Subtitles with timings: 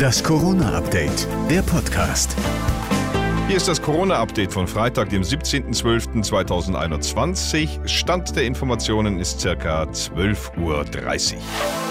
[0.00, 2.34] Das Corona-Update, der Podcast.
[3.48, 7.86] Hier ist das Corona-Update von Freitag, dem 17.12.2021.
[7.86, 11.89] Stand der Informationen ist circa 12.30 Uhr.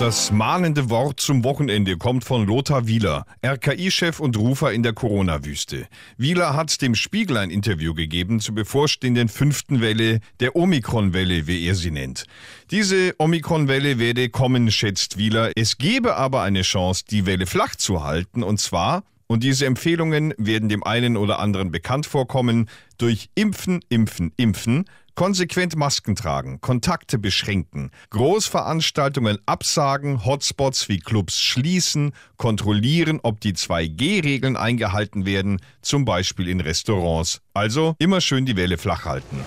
[0.00, 5.88] Das mahnende Wort zum Wochenende kommt von Lothar Wieler, RKI-Chef und Rufer in der Corona-Wüste.
[6.16, 11.74] Wieler hat dem Spiegel ein Interview gegeben zur bevorstehenden fünften Welle, der Omikron-Welle, wie er
[11.74, 12.24] sie nennt.
[12.70, 15.50] Diese Omikron-Welle werde kommen, schätzt Wieler.
[15.54, 20.34] Es gebe aber eine Chance, die Welle flach zu halten, und zwar und diese Empfehlungen
[20.38, 27.16] werden dem einen oder anderen bekannt vorkommen durch Impfen, Impfen, Impfen Konsequent Masken tragen, Kontakte
[27.16, 36.48] beschränken, Großveranstaltungen absagen, Hotspots wie Clubs schließen, kontrollieren, ob die 2G-Regeln eingehalten werden, zum Beispiel
[36.48, 37.40] in Restaurants.
[37.54, 39.44] Also immer schön die Welle flach halten.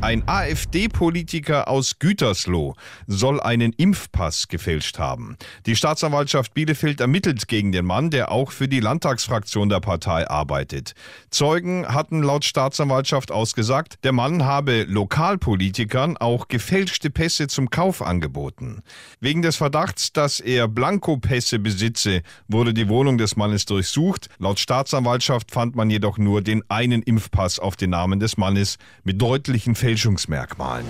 [0.00, 2.74] Ein AfD-Politiker aus Gütersloh
[3.06, 5.36] soll einen Impfpass gefälscht haben.
[5.66, 10.94] Die Staatsanwaltschaft Bielefeld ermittelt gegen den Mann, der auch für die Landtagsfraktion der Partei arbeitet.
[11.30, 18.82] Zeugen hatten laut Staatsanwaltschaft ausgesagt, der Mann habe Lokalpolitikern auch gefälschte Pässe zum Kauf angeboten.
[19.20, 24.28] Wegen des Verdachts, dass er Blankopässe besitze, wurde die Wohnung des Mannes durchsucht.
[24.38, 29.22] Laut Staatsanwaltschaft fand man jedoch nur den einen Impfpass auf den Namen des Mannes mit
[29.22, 30.86] deutlichen Fälschungsmerkmalen.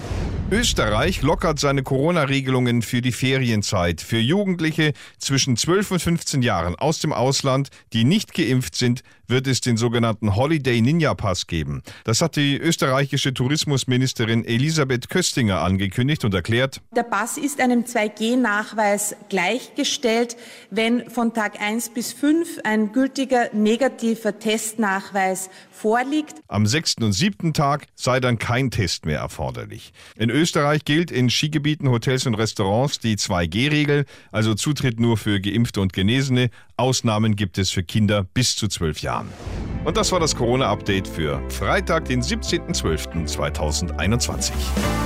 [0.53, 7.01] Österreich lockert seine Corona-Regelungen für die Ferienzeit für Jugendliche zwischen 12 und 15 Jahren aus
[7.01, 11.83] dem Ausland, die nicht geimpft sind, wird es den sogenannten Holiday Ninja Pass geben.
[12.05, 16.81] Das hat die österreichische Tourismusministerin Elisabeth Köstinger angekündigt und erklärt.
[16.95, 20.37] Der Pass ist einem 2G-Nachweis gleichgestellt,
[20.71, 26.35] wenn von Tag 1 bis 5 ein gültiger negativer Testnachweis vorliegt.
[26.49, 29.93] Am sechsten und siebten Tag sei dann kein Test mehr erforderlich.
[30.17, 35.81] In Österreich gilt in Skigebieten, Hotels und Restaurants die 2G-Regel, also Zutritt nur für Geimpfte
[35.81, 36.51] und Genesene.
[36.77, 39.29] Ausnahmen gibt es für Kinder bis zu zwölf Jahren.
[39.85, 45.04] Und das war das Corona-Update für Freitag, den 17.12.2021.